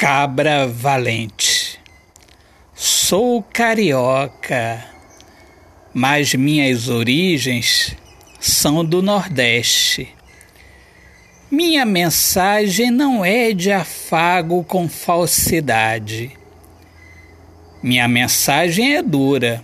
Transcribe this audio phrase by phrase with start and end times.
[0.00, 1.78] Cabra Valente.
[2.74, 4.82] Sou carioca,
[5.92, 7.94] mas minhas origens
[8.40, 10.08] são do Nordeste.
[11.50, 16.30] Minha mensagem não é de afago com falsidade.
[17.82, 19.62] Minha mensagem é dura,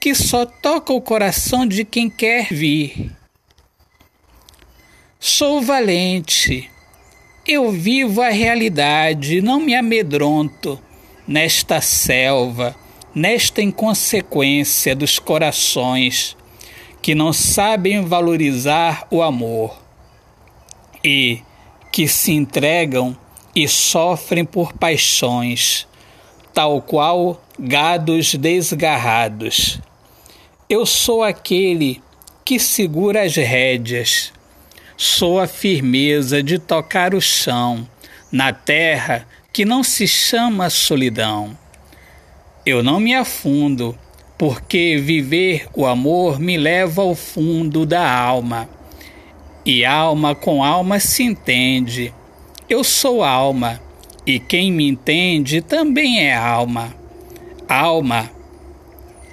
[0.00, 3.14] que só toca o coração de quem quer vir.
[5.20, 6.72] Sou valente
[7.46, 10.78] eu vivo a realidade, não me amedronto
[11.26, 12.74] nesta selva,
[13.12, 16.36] nesta inconsequência dos corações
[17.00, 19.76] que não sabem valorizar o amor
[21.02, 21.40] e
[21.90, 23.16] que se entregam
[23.54, 25.86] e sofrem por paixões,
[26.54, 29.80] tal qual gados desgarrados.
[30.68, 32.00] Eu sou aquele
[32.44, 34.32] que segura as rédeas
[35.02, 37.88] sou a firmeza de tocar o chão
[38.30, 41.58] na terra que não se chama solidão.
[42.64, 43.98] Eu não me afundo,
[44.38, 48.68] porque viver o amor me leva ao fundo da alma.
[49.66, 52.14] E alma com alma se entende.
[52.70, 53.80] Eu sou alma,
[54.24, 56.94] e quem me entende também é alma.
[57.68, 58.30] Alma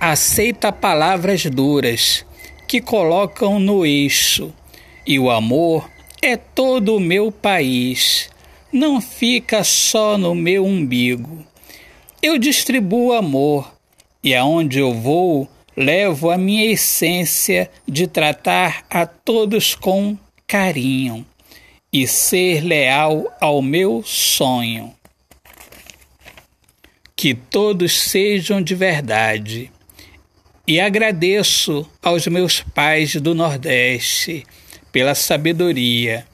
[0.00, 2.24] aceita palavras duras
[2.66, 4.54] que colocam no eixo
[5.10, 5.90] e o amor
[6.22, 8.30] é todo o meu país,
[8.72, 11.44] não fica só no meu umbigo.
[12.22, 13.74] Eu distribuo amor,
[14.22, 20.16] e aonde eu vou, levo a minha essência de tratar a todos com
[20.46, 21.26] carinho
[21.92, 24.94] e ser leal ao meu sonho.
[27.16, 29.72] Que todos sejam de verdade.
[30.68, 34.46] E agradeço aos meus pais do Nordeste
[34.92, 36.26] pela sabedoria,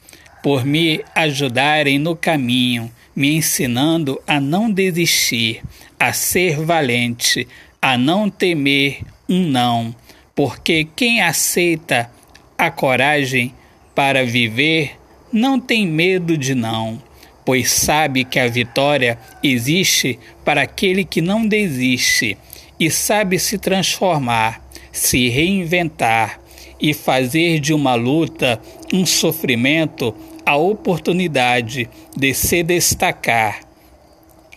[0.43, 5.63] por me ajudarem no caminho, me ensinando a não desistir,
[5.99, 7.49] a ser valente,
[7.81, 9.95] a não temer um não,
[10.35, 12.11] porque quem aceita
[12.57, 13.55] a coragem
[13.95, 14.97] para viver
[15.33, 17.03] não tem medo de não,
[17.45, 22.37] pois sabe que a vitória existe para aquele que não desiste
[22.79, 26.41] e sabe se transformar, se reinventar
[26.81, 28.61] e fazer de uma luta,
[28.93, 30.15] um sofrimento,
[30.45, 33.61] a oportunidade de se destacar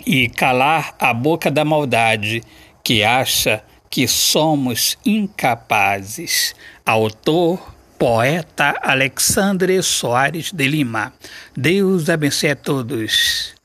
[0.05, 2.43] e calar a boca da maldade
[2.83, 6.55] que acha que somos incapazes.
[6.85, 11.11] Autor, poeta Alexandre Soares de Lima.
[11.55, 13.58] Deus abençoe a todos.